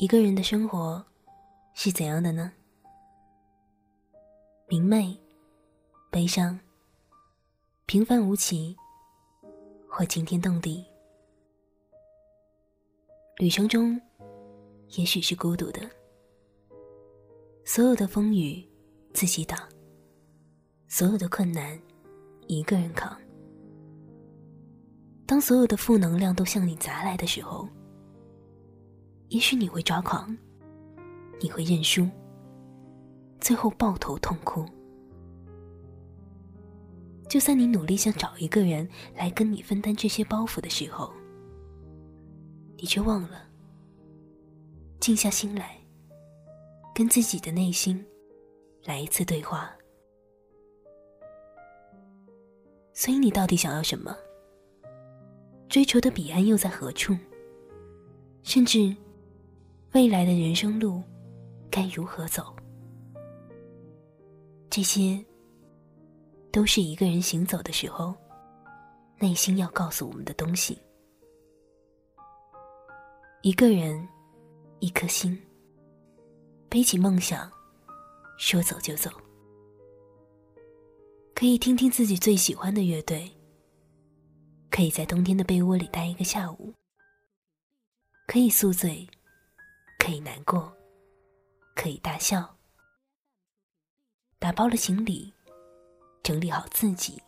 [0.00, 1.04] 一个人的生活
[1.74, 2.50] 是怎样的呢？
[4.66, 5.14] 明媚、
[6.10, 6.58] 悲伤、
[7.84, 8.74] 平凡无奇，
[9.86, 10.82] 或惊天动地。
[13.36, 14.00] 旅程中，
[14.96, 15.82] 也许是孤独的，
[17.66, 18.66] 所有的风雨
[19.12, 19.58] 自己挡，
[20.88, 21.78] 所有的困难
[22.46, 23.14] 一个人扛。
[25.26, 27.68] 当所有的负能量都向你砸来的时候，
[29.30, 30.36] 也许你会抓狂，
[31.40, 32.08] 你会认输，
[33.40, 34.66] 最后抱头痛哭。
[37.28, 41.12] 就算你努力想找一个人来跟你分担这些包袱的时候，
[42.76, 43.44] 你却忘了
[44.98, 45.78] 静下心来，
[46.92, 48.04] 跟自己的内心
[48.84, 49.70] 来一次对话。
[52.92, 54.12] 所以，你到底想要什么？
[55.68, 57.16] 追求的彼岸又在何处？
[58.42, 58.96] 甚至，
[59.92, 61.02] 未来的人生路
[61.68, 62.54] 该如何走？
[64.70, 65.22] 这些，
[66.52, 68.14] 都是一个人行走的时候，
[69.18, 70.78] 内心要告诉我们的东西。
[73.42, 74.08] 一个人，
[74.78, 75.36] 一颗心，
[76.68, 77.50] 背起梦想，
[78.38, 79.10] 说走就走。
[81.34, 83.28] 可以听听自己最喜欢的乐队。
[84.70, 86.72] 可以在冬天的被窝里待一个下午，
[88.28, 89.04] 可以宿醉，
[90.00, 90.74] 可以难过，
[91.76, 92.56] 可以大笑。
[94.38, 95.30] 打包了行李，
[96.22, 97.22] 整理好自己，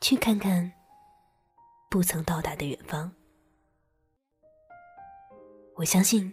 [0.00, 0.72] 去看看
[1.90, 3.12] 不曾到达的远方。
[5.76, 6.32] 我相信，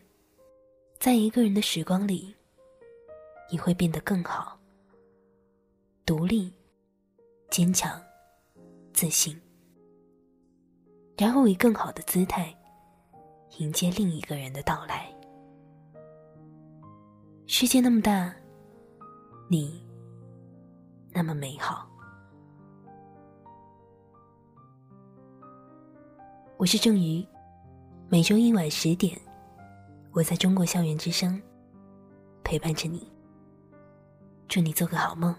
[0.97, 2.33] 在一个人的时光里，
[3.51, 4.57] 你会变得更好，
[6.05, 6.53] 独立、
[7.49, 8.01] 坚强、
[8.93, 9.39] 自信。
[11.17, 12.57] 然后以更好的姿态
[13.57, 15.13] 迎接另一个人的到来。
[17.49, 18.35] 世界那么大，
[19.47, 19.81] 你
[21.13, 21.89] 那么美好。
[26.57, 27.25] 我是郑瑜，
[28.09, 29.17] 每周一晚十点，
[30.11, 31.41] 我在中国校园之声
[32.43, 33.09] 陪伴着你。
[34.49, 35.33] 祝你做个好梦，